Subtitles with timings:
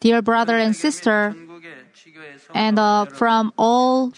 [0.00, 1.34] Dear brother and sister,
[2.54, 4.12] and uh, from all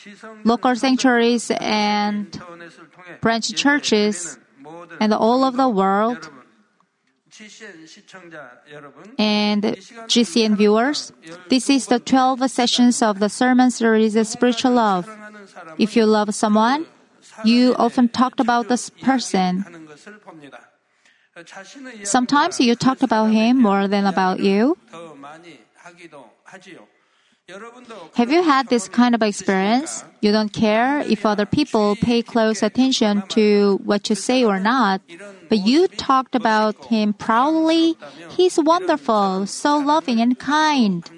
[0.44, 2.40] local sanctuaries and
[3.20, 4.38] branch churches
[4.98, 6.30] and all of the world,
[9.18, 11.12] and GCN viewers,
[11.48, 15.08] this is the 12 sessions of the sermon series Spiritual Love.
[15.78, 16.86] If you love someone,
[17.44, 19.64] you often talked about this person.
[22.04, 24.76] Sometimes you talked about him more than about you.
[28.14, 30.04] Have you had this kind of experience?
[30.20, 35.00] You don't care if other people pay close attention to what you say or not,
[35.48, 37.96] but you talked about him proudly.
[38.30, 41.08] He's wonderful, so loving and kind.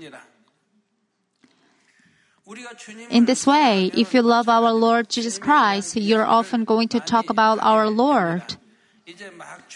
[3.10, 7.30] In this way, if you love our Lord Jesus Christ, you're often going to talk
[7.30, 8.56] about our Lord.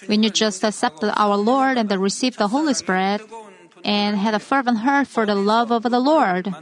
[0.07, 3.23] When you just accepted our Lord and received the Holy Spirit,
[3.85, 6.53] and had a fervent heart for the love of the Lord.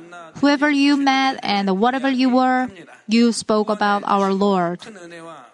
[0.41, 2.69] Whoever you met and whatever you were,
[3.09, 4.81] you spoke about our Lord.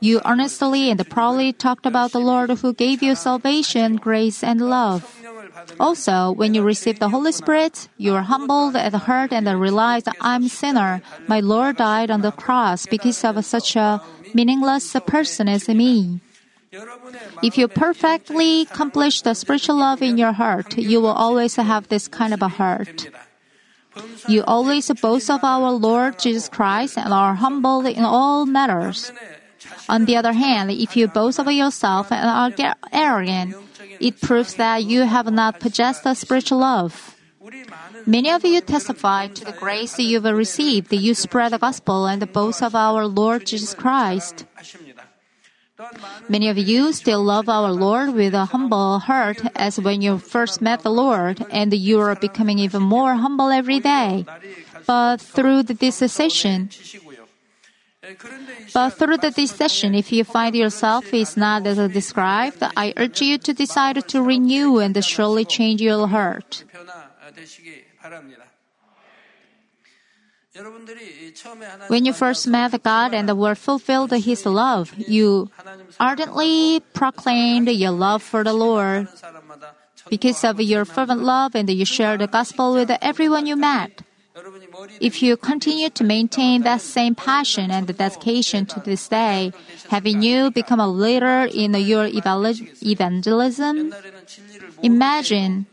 [0.00, 5.06] You earnestly and proudly talked about the Lord who gave you salvation, grace, and love.
[5.78, 10.48] Also, when you receive the Holy Spirit, you are humbled at heart and realize I'm
[10.48, 11.02] sinner.
[11.28, 14.02] My Lord died on the cross because of such a
[14.34, 16.20] meaningless person as me.
[17.42, 22.06] If you perfectly accomplish the spiritual love in your heart, you will always have this
[22.06, 23.10] kind of a heart.
[24.28, 29.10] You always boast of our Lord Jesus Christ and are humble in all matters.
[29.88, 33.56] On the other hand, if you boast of yourself and are arrogant,
[33.98, 37.16] it proves that you have not possessed the spiritual love.
[38.06, 40.92] Many of you testify to the grace you've received.
[40.92, 44.46] You spread the gospel and boast of our Lord Jesus Christ.
[46.28, 50.60] Many of you still love our Lord with a humble heart as when you first
[50.60, 54.24] met the Lord, and you are becoming even more humble every day.
[54.86, 56.70] But through this session,
[58.72, 63.38] but through the session, if you find yourself is not as described, I urge you
[63.38, 66.64] to decide to renew and surely change your heart.
[71.88, 75.50] When you first met God and were fulfilled His love, you
[75.98, 79.08] ardently proclaimed your love for the Lord.
[80.08, 84.02] Because of your fervent love and you shared the gospel with everyone you met.
[85.00, 89.52] If you continue to maintain that same passion and dedication to this day,
[89.90, 93.94] having you become a leader in your evangelism,
[94.82, 95.66] imagine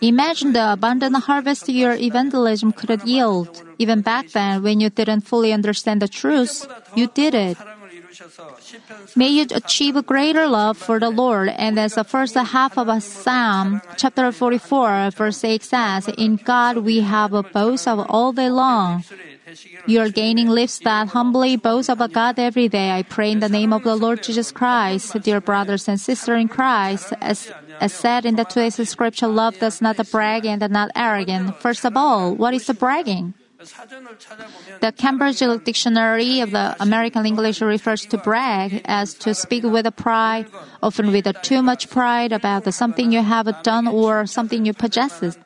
[0.00, 3.62] Imagine the abundant harvest your evangelism could yield.
[3.78, 7.58] Even back then, when you didn't fully understand the truth, you did it.
[9.16, 11.48] May you achieve a greater love for the Lord.
[11.48, 16.78] And as the first half of a Psalm chapter 44 verse 8 says, In God
[16.78, 19.04] we have a boast of all day long.
[19.86, 22.90] You are gaining lips that humbly boast about God every day.
[22.90, 26.48] I pray in the name of the Lord Jesus Christ, dear brothers and sisters in
[26.48, 27.12] Christ.
[27.20, 31.56] As, as said in the today's scripture, love does not brag and not arrogant.
[31.60, 33.34] First of all, what is the bragging?
[34.80, 39.92] The Cambridge Dictionary of the American English refers to brag as to speak with a
[39.92, 40.46] pride,
[40.82, 45.38] often with too much pride about something you have done or something you possess.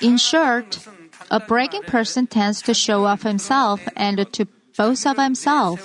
[0.00, 0.78] In short,
[1.30, 4.46] a bragging person tends to show off himself and to
[4.76, 5.82] boast of himself.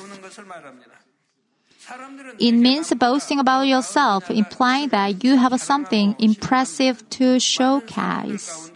[2.40, 8.72] It means boasting about yourself, implying that you have something impressive to showcase.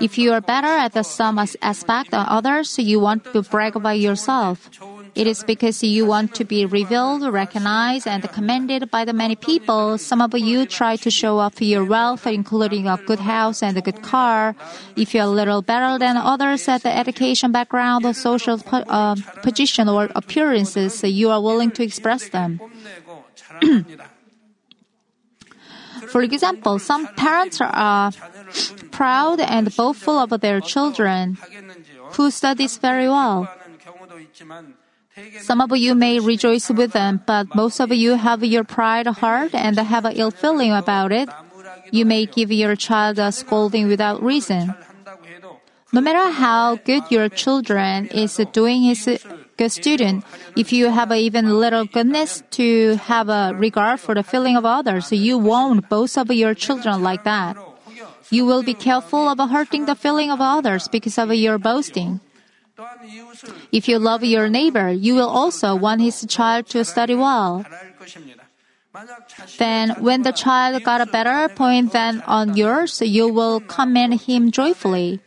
[0.00, 4.70] If you are better at some aspect than others, you want to brag about yourself.
[5.14, 9.98] It is because you want to be revealed, recognized, and commended by the many people.
[9.98, 13.80] Some of you try to show off your wealth, including a good house and a
[13.80, 14.54] good car.
[14.96, 19.88] If you're a little better than others at the education background, or social uh, position,
[19.88, 22.60] or appearances, you are willing to express them.
[26.08, 28.10] For example, some parents are
[28.90, 31.36] proud and boastful of their children
[32.16, 33.48] who studies very well.
[35.40, 39.54] Some of you may rejoice with them, but most of you have your pride heart
[39.54, 41.28] and have an ill feeling about it.
[41.90, 44.74] You may give your child a scolding without reason.
[45.92, 49.08] No matter how good your children is doing his
[49.56, 50.24] good student,
[50.56, 55.10] if you have even little goodness to have a regard for the feeling of others,
[55.10, 57.56] you won't boast of your children like that.
[58.30, 62.20] You will be careful about hurting the feeling of others because of your boasting.
[63.72, 67.64] If you love your neighbor, you will also want his child to study well.
[69.58, 74.50] Then, when the child got a better point than on yours, you will commend him
[74.50, 75.20] joyfully.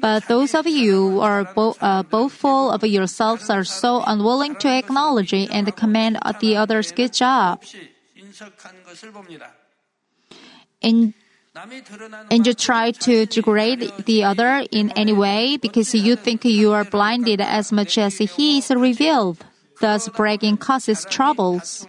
[0.00, 4.68] But those of you who are bo- uh, boastful of yourselves are so unwilling to
[4.68, 7.64] acknowledge and commend the other's good job.
[10.82, 11.14] In
[12.30, 16.84] and you try to degrade the other in any way because you think you are
[16.84, 19.44] blinded as much as he is revealed,
[19.80, 21.86] thus bragging causes troubles.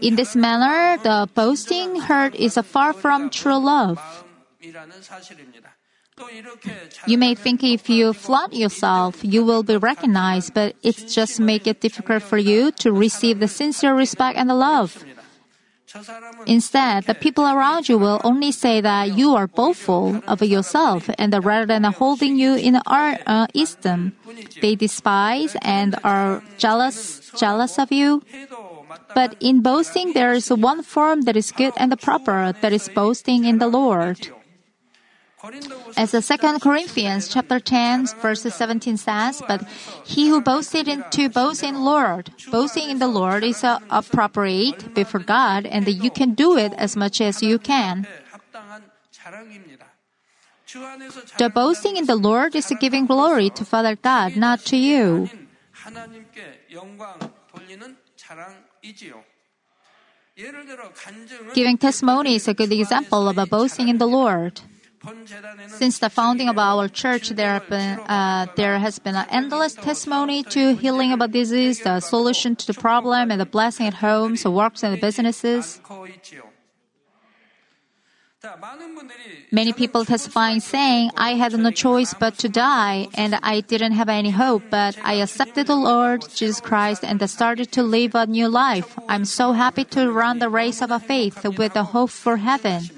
[0.00, 4.24] In this manner, the boasting hurt is far from true love.
[7.06, 11.66] You may think if you flaunt yourself, you will be recognized, but it just makes
[11.66, 15.04] it difficult for you to receive the sincere respect and the love.
[16.46, 21.32] Instead, the people around you will only say that you are boastful of yourself, and
[21.44, 24.12] rather than holding you in our uh, esteem,
[24.60, 28.22] they despise and are jealous, jealous of you.
[29.14, 33.44] But in boasting, there is one form that is good and proper, that is boasting
[33.44, 34.28] in the Lord.
[35.96, 39.62] As the second Corinthians chapter 10 verse 17 says, but
[40.04, 44.94] he who boasted in, to boast in Lord, boasting in the Lord is uh, appropriate
[44.94, 48.06] before God and you can do it as much as you can.
[51.38, 55.28] The boasting in the Lord is giving glory to Father God, not to you.
[61.54, 64.60] Giving testimony is a good example of a boasting in the Lord.
[65.68, 70.42] Since the founding of our church, there, been, uh, there has been an endless testimony
[70.44, 74.42] to healing of a disease, the solution to the problem, and the blessing at homes,
[74.42, 75.80] so works, and businesses.
[79.50, 84.08] Many people testifying saying, I had no choice but to die, and I didn't have
[84.08, 88.48] any hope, but I accepted the Lord Jesus Christ and started to live a new
[88.48, 88.98] life.
[89.08, 92.95] I'm so happy to run the race of a faith with a hope for heaven.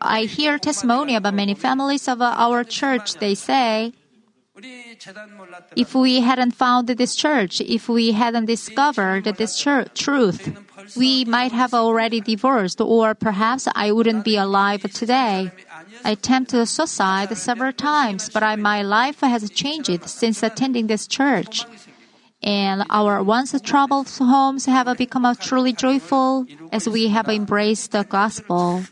[0.00, 3.14] I hear testimony about many families of our church.
[3.14, 3.92] They say,
[5.76, 11.74] if we hadn't found this church, if we hadn't discovered this truth, we might have
[11.74, 15.50] already divorced, or perhaps I wouldn't be alive today.
[16.04, 21.66] I attempted suicide several times, but I, my life has changed since attending this church
[22.46, 28.84] and our once troubled homes have become truly joyful as we have embraced the gospel.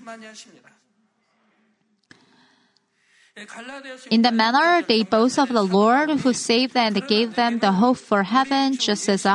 [4.11, 7.99] In the manner they boast of the Lord who saved and gave them the hope
[7.99, 9.27] for heaven, just as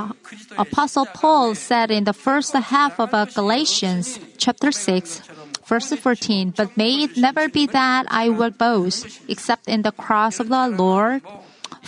[0.58, 5.22] Apostle Paul said in the first half of Galatians chapter 6,
[5.66, 6.52] verse 14.
[6.56, 10.68] But may it never be that I will boast, except in the cross of the
[10.70, 11.22] Lord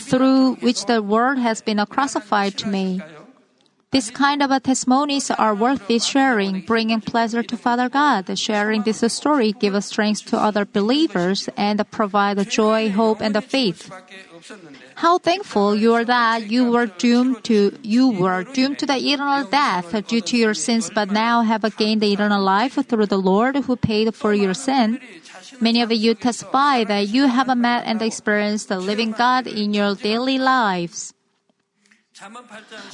[0.02, 3.02] through which the world has been crucified to me.
[3.92, 8.24] This kind of testimonies are worthy sharing, bringing pleasure to Father God.
[8.40, 13.92] Sharing this story gives strength to other believers and provide joy, hope, and faith.
[14.96, 19.44] How thankful you are that you were doomed to you were doomed to the eternal
[19.44, 23.58] death due to your sins, but now have gained the eternal life through the Lord
[23.58, 25.02] who paid for your sin.
[25.60, 29.96] Many of you testify that you have met and experienced the living God in your
[29.96, 31.14] daily lives.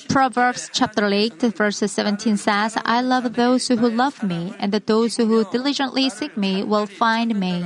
[0.07, 5.43] Proverbs chapter 8, verse 17 says, I love those who love me, and those who
[5.51, 7.65] diligently seek me will find me.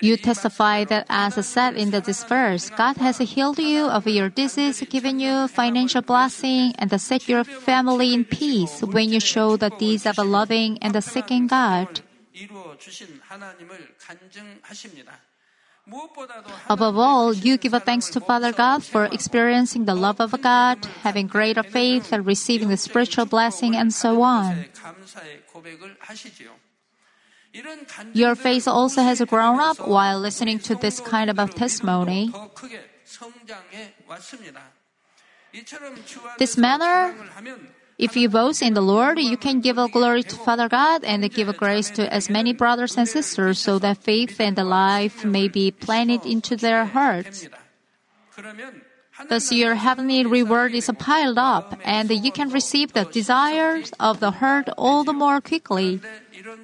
[0.00, 4.28] You testify that as I said in the discourse, God has healed you of your
[4.28, 9.70] disease, given you financial blessing, and set your family in peace when you show the
[9.70, 12.00] deeds of a loving and a seeking God.
[16.68, 20.84] Above all, you give a thanks to Father God for experiencing the love of God,
[21.02, 24.66] having greater faith, and receiving the spiritual blessing, and so on.
[28.12, 32.32] Your faith also has grown up while listening to this kind of a testimony.
[36.38, 37.14] This manner,
[37.98, 41.28] if you boast in the Lord, you can give a glory to Father God and
[41.30, 45.70] give grace to as many brothers and sisters so that faith and life may be
[45.72, 47.48] planted into their hearts.
[49.28, 54.30] Thus, your heavenly reward is piled up, and you can receive the desires of the
[54.30, 56.00] heart all the more quickly.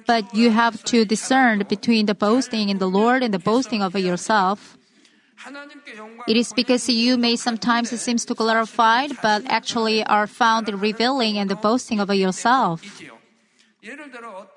[0.05, 3.95] But you have to discern between the boasting in the Lord and the boasting of
[3.95, 4.77] yourself.
[6.27, 11.49] It is because you may sometimes seem to glorify, but actually are found revealing and
[11.49, 12.81] the boasting of yourself.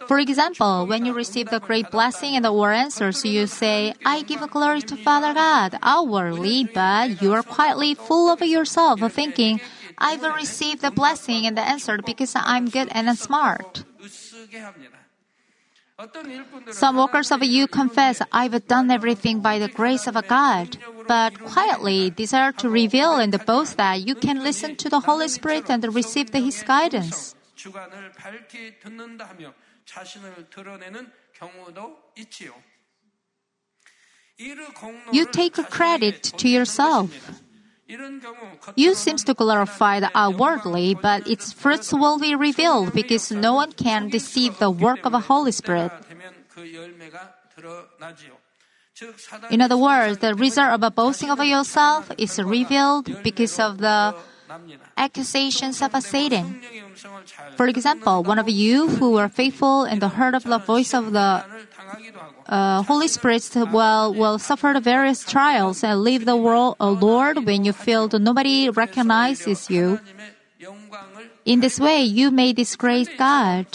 [0.06, 4.22] For example, when you receive the great blessing and the our answers, you say, I
[4.22, 9.60] give glory to Father God, outwardly, but you are quietly full of yourself, thinking,
[9.98, 13.84] I've received the blessing and the answer because I'm good and smart.
[16.70, 22.10] Some workers of you confess, I've done everything by the grace of God, but quietly
[22.10, 26.32] desire to reveal and boast that you can listen to the Holy Spirit and receive
[26.32, 27.34] His guidance.
[35.12, 37.10] You take credit to yourself.
[38.76, 43.54] You seems to glorify the uh, outwardly, but its fruits will be revealed because no
[43.54, 45.90] one can deceive the work of the Holy Spirit.
[49.50, 54.14] In other words, the result of a boasting of yourself is revealed because of the
[54.96, 56.60] accusations of Satan.
[57.56, 61.12] For example, one of you who were faithful and the heard of the voice of
[61.12, 61.44] the
[62.50, 67.64] uh, Holy Spirit will, will suffer various trials and leave the world, uh, Lord, when
[67.64, 70.00] you feel that nobody recognizes you.
[71.44, 73.66] In this way, you may disgrace God.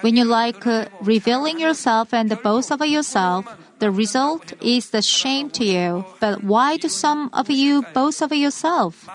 [0.00, 3.46] When you like uh, revealing yourself and the boast of yourself,
[3.78, 6.04] the result is the shame to you.
[6.20, 9.08] But why do some of you boast of yourself?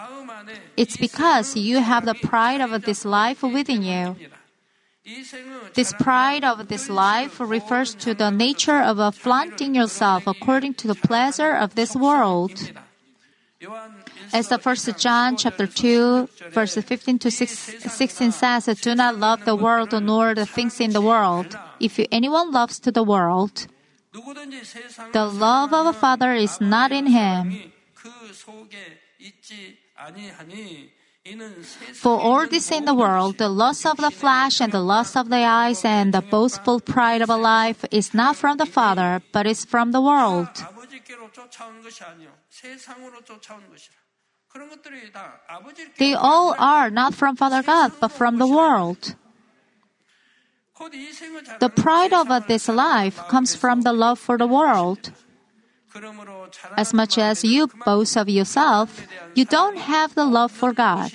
[0.77, 4.15] It's because you have the pride of this life within you.
[5.73, 10.95] This pride of this life refers to the nature of flaunting yourself according to the
[10.95, 12.73] pleasure of this world.
[14.31, 19.55] As the first John chapter 2 verse 15 to 16 says, do not love the
[19.55, 21.57] world nor the things in the world.
[21.79, 23.67] If anyone loves to the world,
[24.11, 27.71] the love of a father is not in him.
[31.93, 35.29] For all this in the world, the lust of the flesh and the lust of
[35.29, 39.45] the eyes and the boastful pride of a life is not from the Father, but
[39.45, 40.49] is from the world.
[45.97, 49.15] They all are not from Father God, but from the world.
[51.59, 55.11] The pride of this life comes from the love for the world.
[56.77, 61.11] As much as you boast of yourself, you don't have the love for God.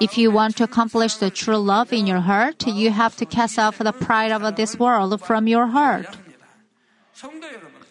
[0.00, 3.58] If you want to accomplish the true love in your heart, you have to cast
[3.58, 6.06] off the pride of this world from your heart.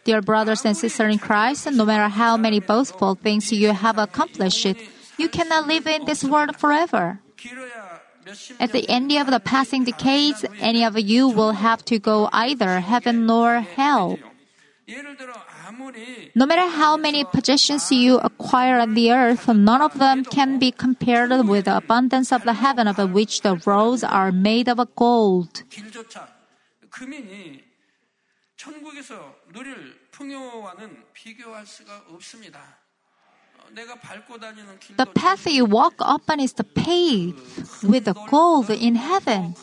[0.06, 4.66] Dear brothers and sisters in Christ, no matter how many boastful things you have accomplished,
[5.18, 7.20] you cannot live in this world forever.
[8.29, 11.99] 길어야 몇십 At the end of the passing decades, any of you will have to
[11.99, 14.19] go either heaven nor hell.
[14.89, 15.33] 예를 들어
[15.67, 20.59] 아무리 No matter how many possessions you acquire on the earth, none of them can
[20.59, 24.81] be compared with the abundance of the heaven of which the roads are made of
[24.95, 25.65] gold.
[25.71, 26.29] 길조차
[26.91, 27.63] 금이
[28.57, 32.78] 천국에서 누릴 풍요와는 비교할 수가 없습니다.
[34.98, 37.40] The path you walk upon is the paved
[37.84, 39.56] with the gold in heaven.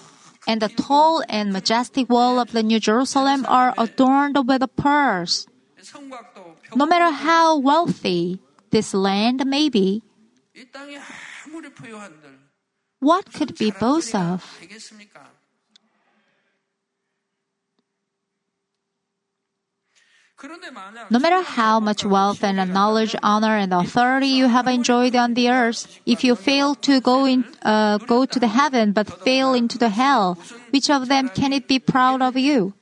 [0.46, 5.46] And the tall and majestic wall of the New Jerusalem are adorned with the pearls.
[6.74, 8.38] No matter how wealthy
[8.70, 10.02] this land may be,
[13.00, 14.42] what could be boast of?
[21.10, 25.48] No matter how much wealth and knowledge, honor and authority you have enjoyed on the
[25.48, 29.78] earth, if you fail to go in, uh, go to the heaven but fail into
[29.78, 30.38] the hell,
[30.70, 32.74] which of them can it be proud of you?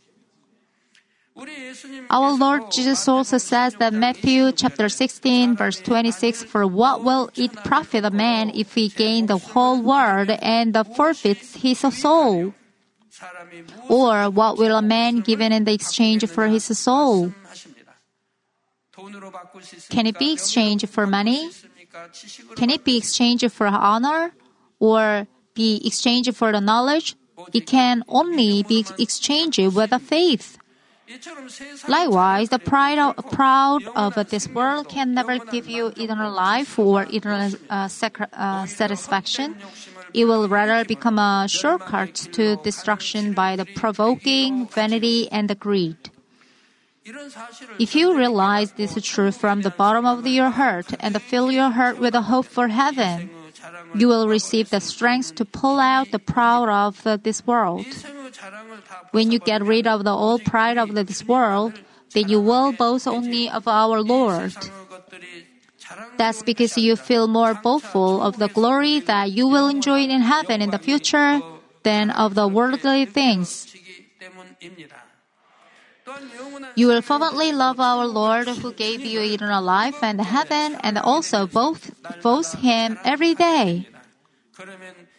[2.11, 7.53] Our Lord Jesus also says that Matthew chapter 16 verse 26, for what will it
[7.65, 12.53] profit a man if he gain the whole world and forfeits his soul?
[13.89, 17.33] Or what will a man given in the exchange for his soul?
[19.91, 21.51] Can it be exchanged for money?
[22.57, 24.33] Can it be exchanged for honor
[24.79, 27.17] or be exchanged for the knowledge?
[27.53, 30.59] It can only be exchanged with the faith.
[31.87, 37.07] Likewise, the pride of, proud of this world can never give you eternal life or
[37.13, 37.89] eternal uh,
[38.33, 39.57] uh, satisfaction.
[40.15, 46.11] It will rather become a shortcut to destruction by the provoking vanity and the greed.
[47.79, 51.99] If you realize this truth from the bottom of your heart and fill your heart
[51.99, 53.29] with a hope for heaven,
[53.95, 57.85] you will receive the strength to pull out the proud of this world.
[59.13, 61.75] When you get rid of the old pride of this world,
[62.15, 64.57] then you will boast only of our Lord.
[66.17, 70.63] That's because you feel more boastful of the glory that you will enjoy in heaven
[70.63, 71.41] in the future
[71.83, 73.69] than of the worldly things.
[76.75, 81.47] You will fervently love our Lord who gave you eternal life and heaven and also
[81.47, 81.91] both
[82.23, 83.89] boast Him every day.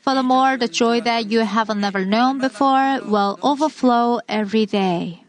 [0.01, 5.25] Furthermore, the joy that you have never known before will overflow every day.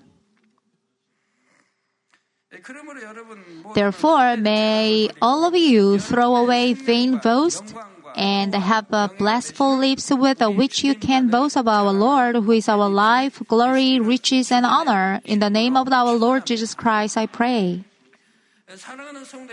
[3.74, 7.74] Therefore, may all of you throw away vain boast
[8.16, 12.88] and have blissful lips with which you can boast of our Lord, who is our
[12.88, 15.20] life, glory, riches, and honor.
[15.24, 17.84] In the name of our Lord Jesus Christ, I pray.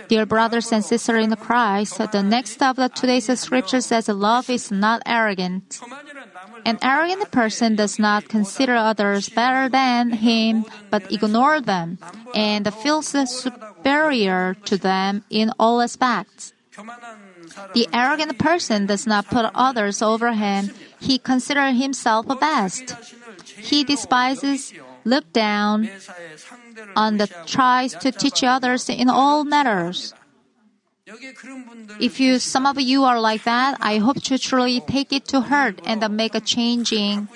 [0.08, 4.72] Dear brothers and sisters in Christ, the next of the today's scripture says love is
[4.72, 5.80] not arrogant.
[6.66, 12.00] An arrogant person does not consider others better than him, but ignore them
[12.34, 16.54] and feels superior to them in all aspects.
[17.74, 20.72] The arrogant person does not put others over him.
[21.00, 22.96] He considers himself best.
[23.58, 24.74] He despises,
[25.06, 25.90] looks down
[26.96, 30.14] and tries to teach others in all matters.
[32.00, 35.42] If you, some of you are like that, I hope to truly take it to
[35.42, 37.28] heart and make a changing,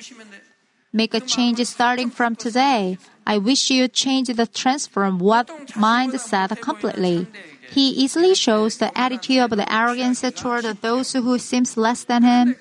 [0.94, 2.98] make a change starting from today.
[3.26, 7.28] I wish you change the transform what mindset completely.
[7.72, 12.56] He easily shows the attitude of the arrogance toward those who seems less than him.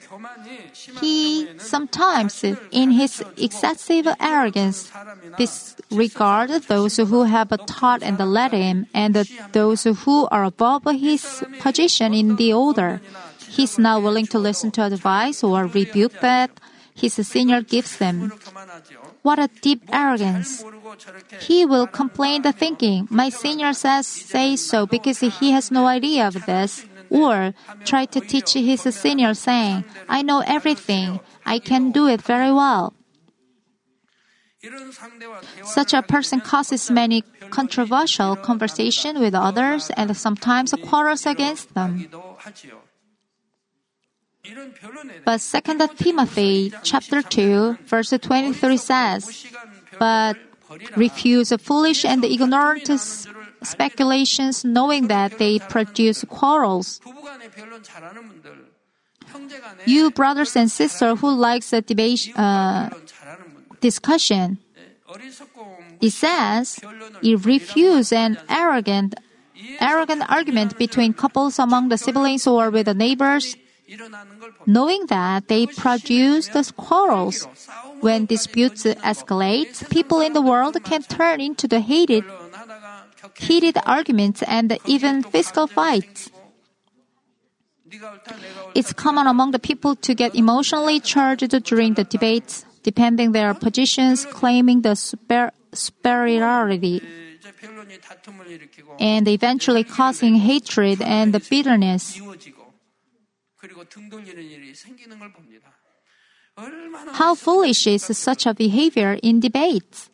[1.00, 4.90] He sometimes, in his excessive arrogance,
[5.38, 9.14] disregards those who have taught and led him and
[9.52, 13.00] those who are above his position in the order.
[13.48, 16.50] He is not willing to listen to advice or rebuke, that
[16.96, 18.32] his senior gives them.
[19.22, 20.64] What a deep arrogance!
[21.40, 26.26] He will complain the thinking, my senior says say so because he has no idea
[26.26, 32.08] of this, or try to teach his senior saying, I know everything, I can do
[32.08, 32.94] it very well.
[35.62, 42.08] Such a person causes many controversial conversation with others and sometimes quarrels against them.
[45.24, 49.46] But 2 Timothy chapter 2 verse 23 says,
[49.98, 50.36] But
[50.96, 52.90] refuse foolish and ignorant
[53.62, 57.00] speculations knowing that they produce quarrels.
[59.84, 62.90] You brothers and sisters who likes a debate, uh,
[63.80, 64.58] discussion,
[66.00, 66.78] it says,
[67.22, 69.14] "It refuse an arrogant,
[69.80, 73.56] arrogant argument between couples among the siblings or with the neighbors.
[74.66, 77.46] Knowing that they produce the quarrels.
[78.00, 82.24] When disputes escalate, people in the world can turn into the heated,
[83.38, 86.30] heated arguments and even physical fights.
[88.74, 94.26] It's common among the people to get emotionally charged during the debates, defending their positions,
[94.26, 94.96] claiming the
[95.72, 97.02] superiority,
[98.98, 102.20] and eventually causing hatred and bitterness.
[107.12, 110.10] How foolish is such a behavior in debates?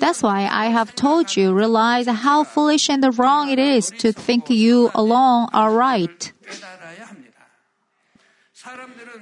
[0.00, 4.50] That's why I have told you realize how foolish and wrong it is to think
[4.50, 6.32] you alone are right.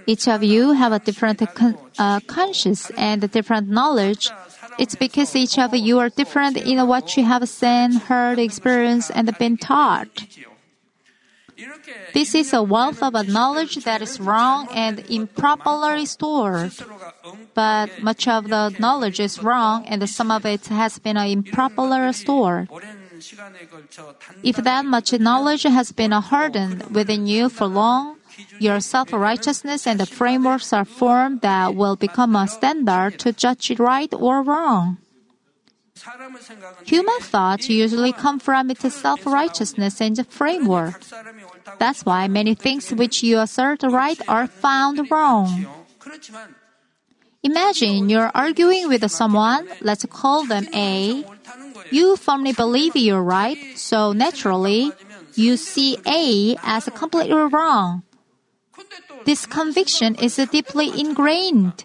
[0.06, 4.30] Each of you have a different con- uh, conscience and a different knowledge.
[4.78, 9.36] It's because each of you are different in what you have seen, heard, experienced, and
[9.38, 10.08] been taught.
[12.14, 16.72] This is a wealth of a knowledge that is wrong and improperly stored.
[17.54, 22.68] But much of the knowledge is wrong and some of it has been improperly stored.
[24.42, 28.16] If that much knowledge has been hardened within you for long,
[28.58, 33.78] your self righteousness and the frameworks are formed that will become a standard to judge
[33.78, 34.98] right or wrong.
[36.84, 41.00] Human thoughts usually come from its self righteousness and framework.
[41.78, 45.66] That's why many things which you assert right are found wrong.
[47.42, 51.24] Imagine you're arguing with someone, let's call them A.
[51.90, 54.92] You firmly believe you're right, so naturally,
[55.34, 58.02] you see A as completely wrong.
[59.24, 61.84] This conviction is deeply ingrained.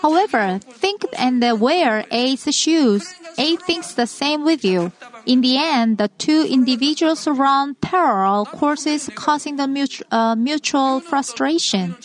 [0.00, 3.14] However, think and wear A's shoes.
[3.36, 4.92] A thinks the same with you.
[5.26, 11.96] In the end, the two individuals run parallel courses, causing the mutual, uh, mutual frustration.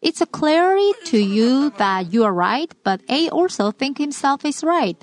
[0.00, 4.96] It's clearly to you that you are right, but A also thinks himself is right.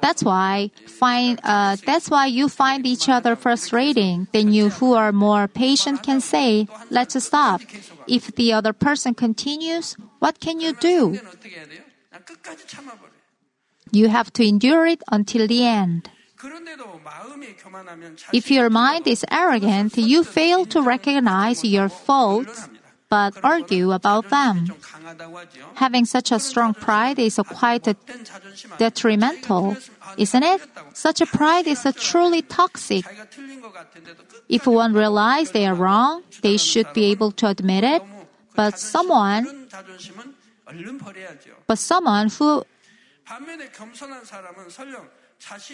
[0.00, 4.28] That's why find uh, that's why you find each other frustrating.
[4.32, 7.62] Then you who are more patient can say, "Let's stop."
[8.06, 11.18] If the other person continues, what can you do?
[13.92, 16.10] You have to endure it until the end.
[18.32, 22.68] If your mind is arrogant, you fail to recognize your faults
[23.08, 24.66] but argue about them.
[25.74, 27.86] Having such a strong pride is quite
[28.78, 29.76] detrimental,
[30.16, 30.60] isn't it?
[30.94, 33.04] Such a pride is truly toxic.
[34.48, 38.02] If one realizes they are wrong, they should be able to admit it.
[38.54, 39.68] But someone,
[41.66, 42.64] but someone who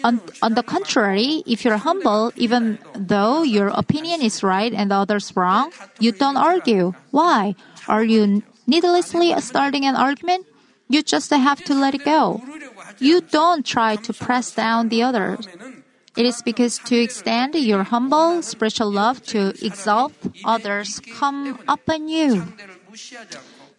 [0.03, 5.31] on, on the contrary, if you're humble, even though your opinion is right and others
[5.35, 6.93] wrong, you don't argue.
[7.11, 7.55] Why?
[7.87, 10.45] Are you needlessly starting an argument?
[10.89, 12.41] You just have to let it go.
[12.99, 15.47] You don't try to press down the others.
[16.17, 20.11] It is because to extend your humble spiritual love to exalt
[20.43, 22.43] others come upon you.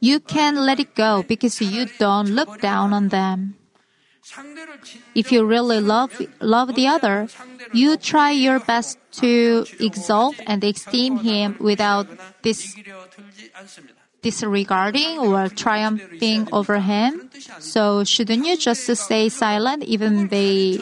[0.01, 3.57] You can let it go because you don't look down on them.
[5.15, 7.29] If you really love, love the other,
[7.73, 12.07] you try your best to exalt and esteem him without
[14.23, 17.31] disregarding or triumphing over him.
[17.59, 20.81] So shouldn't you just stay silent even they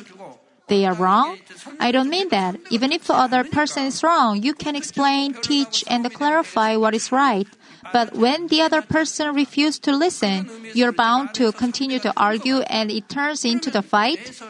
[0.68, 1.38] they are wrong?
[1.80, 2.54] I don't mean that.
[2.70, 7.10] Even if the other person is wrong, you can explain, teach, and clarify what is
[7.10, 7.48] right.
[7.92, 12.90] But when the other person refuses to listen, you're bound to continue to argue and
[12.90, 14.40] it turns into the fight.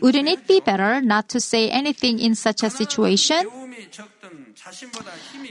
[0.00, 3.46] Wouldn't it be better not to say anything in such a situation?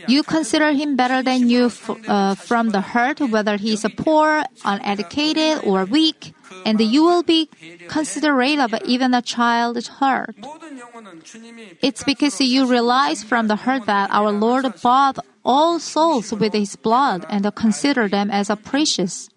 [0.08, 4.44] You consider him better than you f- uh, from the hurt, whether he is poor,
[4.64, 6.34] uneducated, or weak,
[6.66, 7.50] and you will be
[7.88, 10.36] considerate of even a child's hurt.
[11.82, 16.76] It's because you realize from the hurt that our Lord bought all souls with his
[16.76, 19.30] blood and consider them as precious.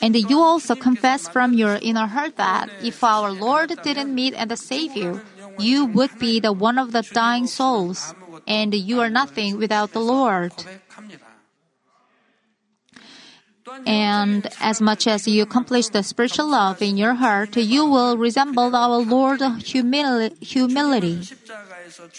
[0.00, 4.58] And you also confess from your inner heart that if our Lord didn't meet and
[4.58, 5.20] save you,
[5.58, 8.14] you would be the one of the dying souls,
[8.46, 10.52] and you are nothing without the Lord.
[13.84, 18.74] And as much as you accomplish the spiritual love in your heart, you will resemble
[18.74, 21.20] our Lord humili- humility.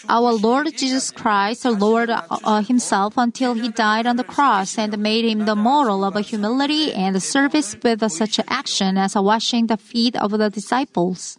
[0.08, 5.24] Our Lord Jesus Christ lowered uh, himself until he died on the cross and made
[5.24, 10.30] him the model of humility and service with such action as washing the feet of
[10.32, 11.38] the disciples.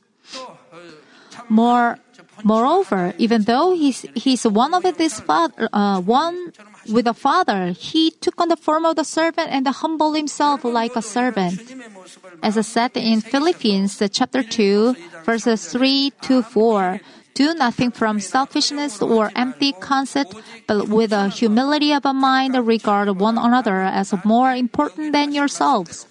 [1.48, 2.00] More
[2.44, 6.54] Moreover, even though he's, he's one of his father, uh, one
[6.92, 10.96] with the Father, he took on the form of the servant and humbled himself like
[10.96, 11.62] a servant.
[12.42, 17.00] As I said in Philippians chapter 2, verses 3 to 4,
[17.36, 20.28] do nothing from selfishness or empty conceit,
[20.68, 26.08] but with a humility of a mind regard one another as more important than yourselves.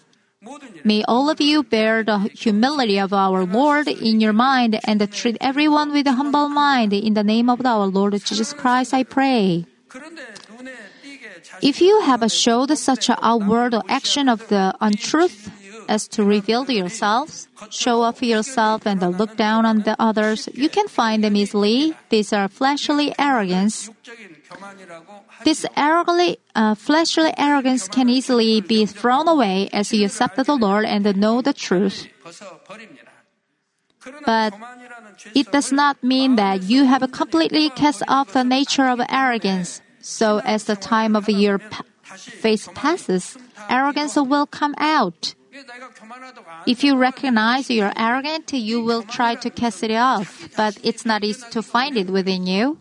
[0.85, 5.37] May all of you bear the humility of our Lord in your mind and treat
[5.41, 9.67] everyone with a humble mind in the name of our Lord Jesus Christ, I pray.
[11.63, 15.51] If you have showed such an outward action of the untruth
[15.89, 20.87] as to reveal yourselves, show off yourself, and look down on the others, you can
[20.87, 21.95] find them easily.
[22.11, 23.91] These are fleshly arrogance.
[25.45, 30.85] This arrogantly, uh, fleshly arrogance can easily be thrown away as you accept the Lord
[30.85, 32.07] and know the truth.
[34.25, 34.55] But
[35.35, 39.81] it does not mean that you have completely cast off the nature of arrogance.
[40.09, 43.37] So as the time of your phase faith passes,
[43.69, 45.35] arrogance will come out.
[46.67, 51.25] If you recognize you're arrogant, you will try to cast it off, but it's not
[51.25, 52.81] easy to find it within you.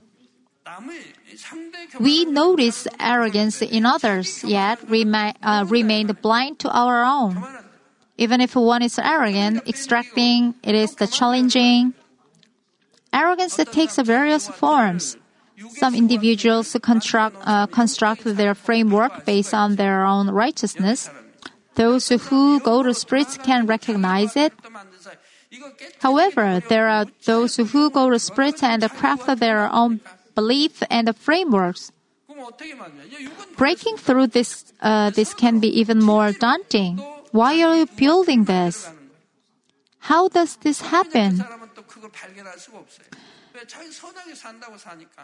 [2.00, 7.44] We notice arrogance in others, yet remain, uh, remain blind to our own.
[8.18, 11.94] Even if one is arrogant, extracting, it is the challenging.
[13.12, 15.18] Arrogance takes various forms.
[15.78, 21.10] Some individuals construct, uh, construct their framework based on their own righteousness.
[21.76, 24.54] Those who go to spirits can recognize it.
[26.00, 30.02] However, there are those who go to spirits and craft their own
[30.36, 31.91] belief and frameworks.
[33.58, 36.98] Breaking through this, uh, this can be even more daunting.
[37.32, 38.89] Why are you building this?
[40.00, 41.43] How does this happen?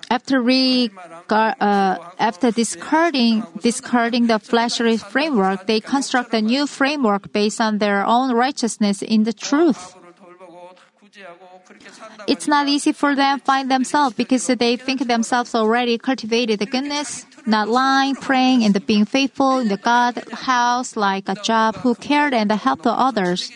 [0.09, 7.61] After, regard, uh, after discarding, discarding the fleshly framework, they construct a new framework based
[7.61, 9.95] on their own righteousness in the truth.
[12.27, 16.65] It's not easy for them to find themselves because they think themselves already cultivated the
[16.65, 21.95] goodness, not lying, praying, and being faithful in the God house like a Job who
[21.95, 23.51] cared and helped others.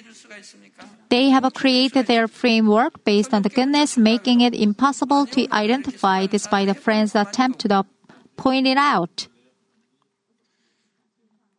[1.07, 1.09] 해줄 수가 있습니까?
[1.13, 6.73] They have created their framework based on the goodness, making it impossible to identify despite
[6.73, 7.85] the friends' attempt to
[8.37, 9.29] point it out.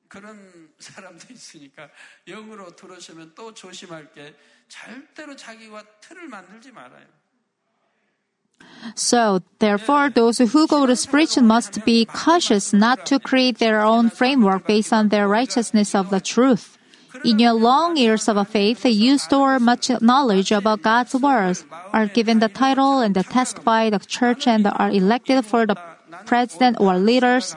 [0.07, 0.37] 그런
[0.79, 1.89] 사람도 있으니까
[2.27, 4.35] 영으로 들어오시면 또 조심할 게
[4.67, 7.05] 절대로 자기와 틀을 만들지 말아요.
[8.95, 14.09] So, therefore, those who go to spiritual must be cautious not to create their own
[14.09, 16.76] framework based on their righteousness of the truth.
[17.24, 22.38] In your long years of faith, you store much knowledge about God's words, are given
[22.38, 25.76] the title and the task by the church, and are elected for the
[26.26, 27.56] president or leaders.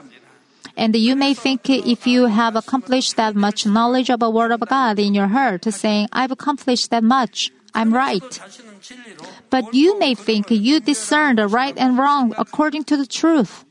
[0.76, 4.60] And you may think if you have accomplished that much knowledge of the Word of
[4.60, 8.40] God in your heart, saying, I've accomplished that much, I'm right.
[9.50, 13.64] But you may think you discern the right and wrong according to the truth.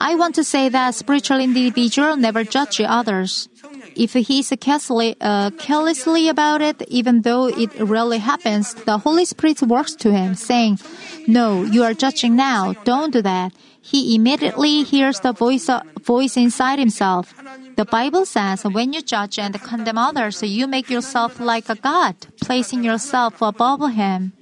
[0.00, 3.48] I want to say that spiritual individual never judge others.
[3.96, 9.24] If he is carelessly, uh, carelessly about it, even though it rarely happens, the Holy
[9.24, 10.78] Spirit works to him, saying,
[11.26, 12.74] "No, you are judging now.
[12.84, 17.34] Don't do that." He immediately hears the voice uh, voice inside himself.
[17.76, 22.14] The Bible says, "When you judge and condemn others, you make yourself like a god,
[22.40, 24.32] placing yourself above him."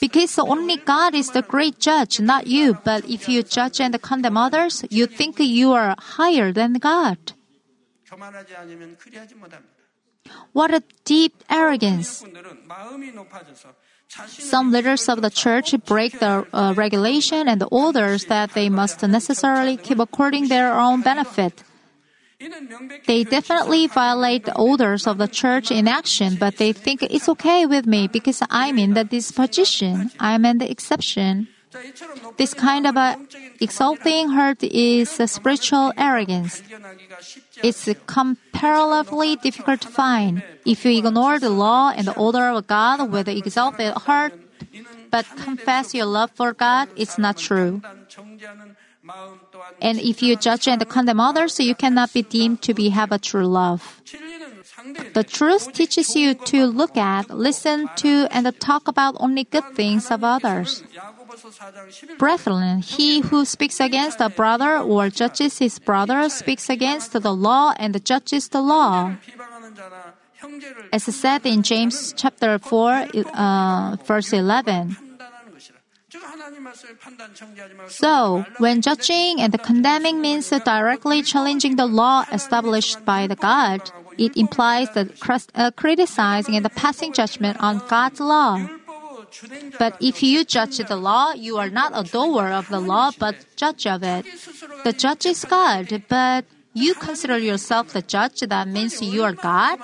[0.00, 2.78] Because only God is the great judge, not you.
[2.84, 7.18] But if you judge and condemn others, you think you are higher than God.
[10.52, 12.24] What a deep arrogance.
[14.26, 19.02] Some leaders of the church break the uh, regulation and the orders that they must
[19.02, 21.62] necessarily keep according their own benefit.
[23.06, 27.66] They definitely violate the orders of the church in action, but they think it's okay
[27.66, 30.10] with me because I'm in the disposition.
[30.18, 31.48] I'm in the exception.
[32.36, 33.16] This kind of a
[33.60, 36.62] exalting hurt is a spiritual arrogance.
[37.62, 40.42] It's comparatively difficult to find.
[40.66, 44.34] If you ignore the law and the order of God with the exalted heart,
[45.10, 47.82] but confess your love for God, it's not true.
[49.80, 53.18] And if you judge and condemn others, you cannot be deemed to be have a
[53.18, 54.02] true love.
[55.14, 60.10] The truth teaches you to look at, listen to, and talk about only good things
[60.10, 60.82] of others.
[62.18, 67.72] Brethren, he who speaks against a brother or judges his brother speaks against the law
[67.76, 69.14] and judges the law.
[70.92, 74.96] As said in James chapter 4, uh, verse 11.
[77.88, 84.36] So, when judging and condemning means directly challenging the law established by the God, it
[84.36, 85.10] implies the
[85.54, 88.68] uh, criticizing and the passing judgment on God's law.
[89.78, 93.36] But if you judge the law, you are not a doer of the law, but
[93.56, 94.26] judge of it.
[94.84, 99.78] The judge is God, but you consider yourself the judge, that means you are God?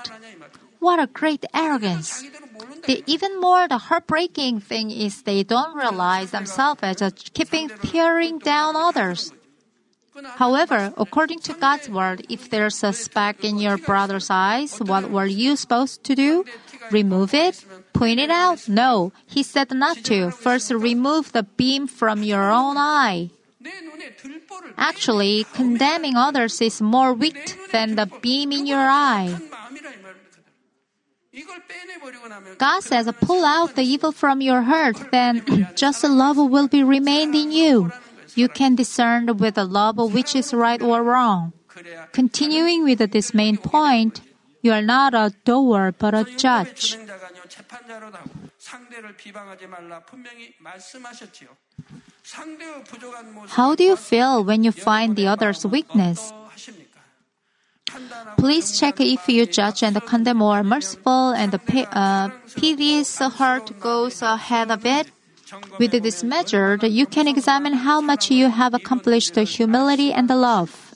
[0.79, 2.23] What a great arrogance!
[2.87, 8.75] The even more the heartbreaking thing is they don't realize themselves as keeping tearing down
[8.75, 9.33] others.
[10.39, 15.27] However, according to God's word, if there's a speck in your brother's eyes, what were
[15.27, 16.45] you supposed to do?
[16.89, 17.63] Remove it?
[17.93, 18.67] Point it out?
[18.67, 20.31] No, he said not to.
[20.31, 23.29] First, remove the beam from your own eye.
[24.77, 29.35] Actually, condemning others is more wicked than the beam in your eye.
[32.57, 37.35] God says, Pull out the evil from your heart, then just love will be remained
[37.35, 37.91] in you.
[38.35, 41.53] You can discern with the love which is right or wrong.
[42.11, 44.21] Continuing with this main point,
[44.61, 46.97] you are not a doer but a judge.
[53.49, 56.33] How do you feel when you find the other's weakness?
[58.37, 64.71] Please check if you judge and condemn or merciful and the uh, heart goes ahead
[64.71, 65.11] of it.
[65.79, 70.35] With this measure, you can examine how much you have accomplished the humility and the
[70.35, 70.93] love.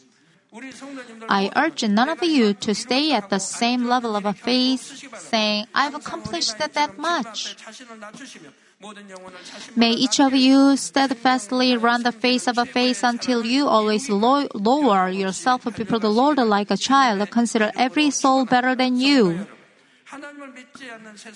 [1.29, 5.67] I urge none of you to stay at the same level of a faith, saying,
[5.73, 7.55] I've accomplished that much.
[9.75, 14.47] May each of you steadfastly run the face of a face until you always lo-
[14.53, 17.29] lower yourself before the Lord like a child.
[17.29, 19.45] Consider every soul better than you.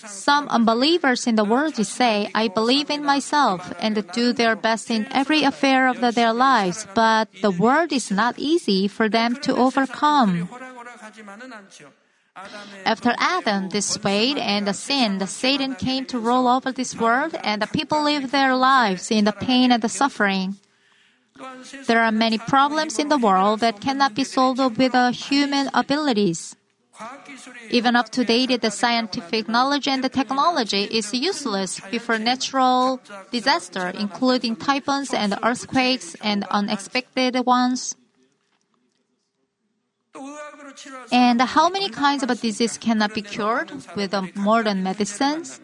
[0.06, 5.08] Some unbelievers in the world say, I believe in myself, and do their best in
[5.12, 10.50] every affair of their lives, but the world is not easy for them to overcome.
[12.86, 18.04] After Adam disobeyed and sinned, Satan came to rule over this world, and the people
[18.04, 20.58] live their lives in the pain and the suffering.
[21.88, 26.56] There are many problems in the world that cannot be solved with the human abilities.
[27.72, 33.90] Even up to date, the scientific knowledge and the technology is useless before natural disaster,
[33.90, 37.96] including typhoons and earthquakes and unexpected ones.
[41.12, 45.60] And how many kinds of a disease cannot be cured with um, modern medicines?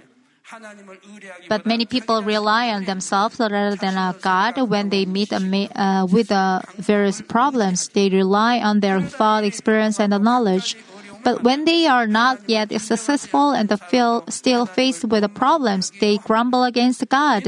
[1.47, 6.05] But many people rely on themselves rather than on God when they meet uh, uh,
[6.05, 7.87] with uh, various problems.
[7.89, 10.75] They rely on their thought, experience, and knowledge.
[11.23, 16.17] But when they are not yet successful and feel still faced with the problems, they
[16.17, 17.43] grumble against God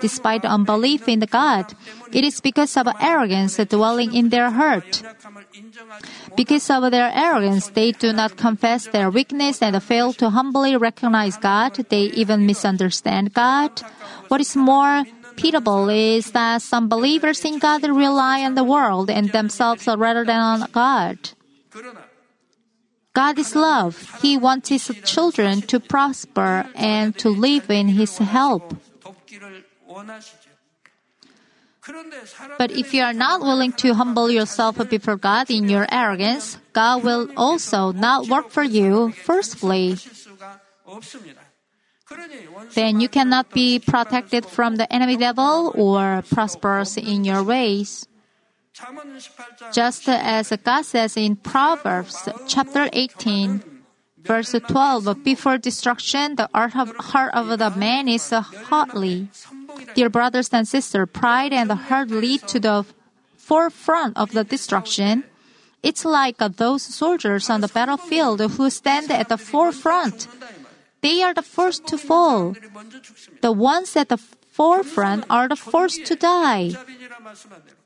[0.00, 1.74] despite unbelief in God.
[2.12, 5.02] It is because of arrogance dwelling in their heart.
[6.36, 11.36] Because of their arrogance, they do not confess their weakness and fail to humbly recognize
[11.36, 11.74] God.
[11.88, 13.82] They even misunderstand God.
[14.28, 15.04] What is more,
[15.36, 20.40] pitiable is that some believers in God rely on the world and themselves rather than
[20.40, 21.18] on God.
[23.18, 23.98] God is love.
[24.22, 28.62] He wants his children to prosper and to live in his help.
[32.62, 37.02] But if you are not willing to humble yourself before God in your arrogance, God
[37.02, 39.98] will also not work for you firstly.
[42.78, 48.06] Then you cannot be protected from the enemy devil or prosperous in your ways.
[49.72, 53.62] Just as God says in Proverbs chapter 18,
[54.22, 59.28] verse 12, before destruction, the heart of the man is hotly.
[59.94, 62.84] Dear brothers and sisters, pride and the heart lead to the
[63.36, 65.24] forefront of the destruction.
[65.82, 70.28] It's like those soldiers on the battlefield who stand at the forefront.
[71.00, 72.54] They are the first to fall.
[73.40, 74.18] The ones at the
[74.58, 76.74] forefront are the first to die.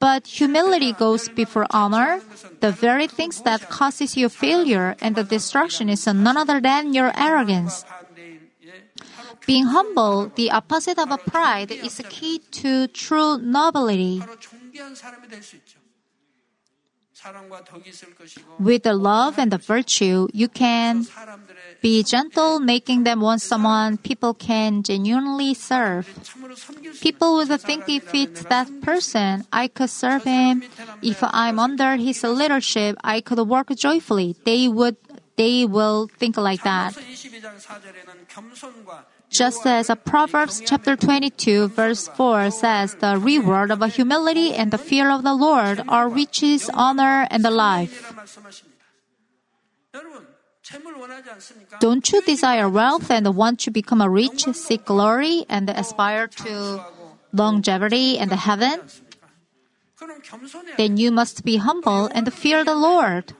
[0.00, 2.24] But humility goes before honor.
[2.64, 7.12] The very things that causes you failure and the destruction is none other than your
[7.12, 7.84] arrogance.
[9.44, 14.22] Being humble, the opposite of a pride, is a key to true nobility.
[18.58, 21.06] With the love and the virtue, you can
[21.80, 26.08] be gentle, making them want someone people can genuinely serve.
[27.00, 30.62] People would think if it's that person, I could serve him.
[31.02, 34.36] If I'm under his leadership, I could work joyfully.
[34.44, 34.96] They would
[35.36, 36.94] they will think like that.
[39.32, 45.10] Just as Proverbs chapter 22 verse 4 says, the reward of humility and the fear
[45.10, 48.12] of the Lord are riches, honor, and life.
[51.80, 56.84] Don't you desire wealth and want to become a rich, seek glory, and aspire to
[57.32, 58.80] longevity and heaven?
[60.76, 63.32] Then you must be humble and fear the Lord.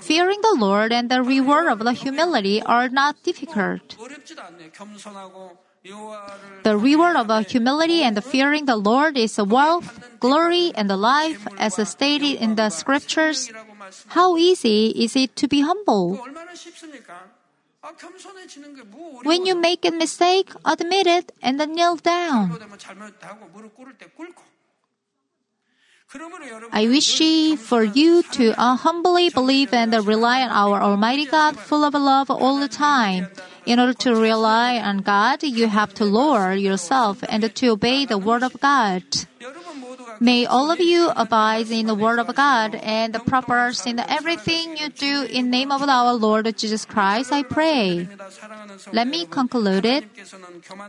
[0.00, 3.96] Fearing the Lord and the reward of the humility are not difficult.
[6.64, 11.46] The reward of the humility and the fearing the Lord is wealth, glory, and life,
[11.58, 13.50] as stated in the scriptures.
[14.08, 16.18] How easy is it to be humble?
[19.22, 22.58] When you make a mistake, admit it and kneel down.
[26.72, 27.18] I wish
[27.58, 32.30] for you to uh, humbly believe and rely on our Almighty God, full of love
[32.30, 33.28] all the time.
[33.66, 38.18] In order to rely on God, you have to lower yourself and to obey the
[38.18, 39.02] Word of God.
[40.20, 44.88] May all of you abide in the Word of God and prosper in everything you
[44.88, 45.26] do.
[45.28, 48.08] In name of our Lord Jesus Christ, I pray.
[48.92, 50.04] Let me conclude it.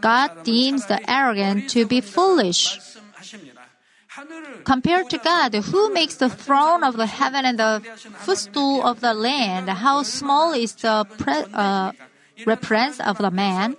[0.01, 2.79] God deems the arrogant to be foolish.
[4.63, 7.81] Compared to God, who makes the throne of the heaven and the
[8.25, 11.91] footstool of the land, how small is the pre- uh,
[12.45, 13.75] reference of the man?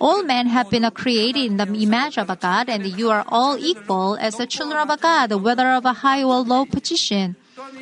[0.00, 3.56] All men have been created in the image of a God, and you are all
[3.58, 7.36] equal as the children of a God, whether of a high or low position.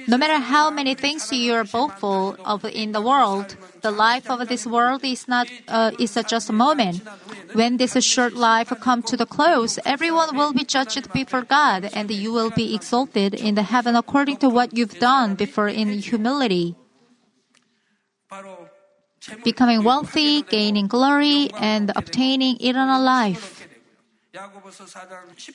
[0.09, 4.49] No matter how many things you are boastful of in the world, the life of
[4.49, 7.03] this world is not uh, is just a moment.
[7.53, 12.11] When this short life comes to the close, everyone will be judged before God, and
[12.11, 16.75] you will be exalted in the heaven according to what you've done before in humility.
[19.45, 23.60] becoming wealthy, gaining glory, and obtaining eternal life.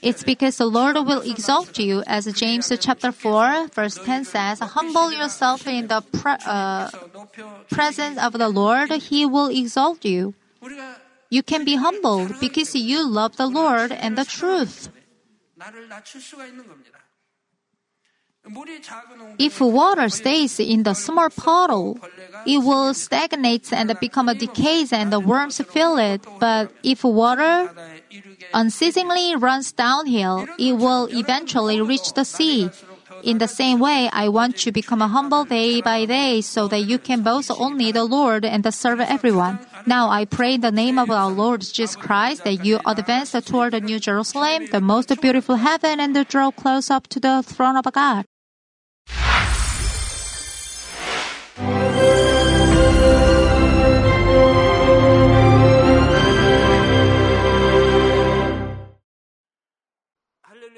[0.02, 5.14] It's because the Lord will exalt you, as James chapter 4, verse 10 says, Humble
[5.14, 6.90] yourself in the pre- uh,
[7.70, 10.34] presence of the Lord, he will exalt you.
[11.30, 14.90] You can be humbled because you love the Lord and the truth.
[19.40, 22.00] If water stays in the small puddle,
[22.46, 26.26] it will stagnate and become decays and the worms fill it.
[26.40, 27.72] But if water
[28.54, 32.70] unceasingly runs downhill, it will eventually reach the sea.
[33.24, 37.00] In the same way, I want to become humble day by day so that you
[37.00, 39.60] can boast only the Lord and serve everyone.
[39.88, 43.74] Now I pray in the name of our Lord Jesus Christ that you advance toward
[43.74, 47.86] the New Jerusalem, the most beautiful heaven, and draw close up to the throne of
[47.92, 48.26] God.